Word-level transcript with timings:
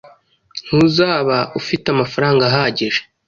Ntuzaba 0.65 1.37
ufite 1.59 1.85
amafaranga 1.89 2.41
ahagije 2.49 3.01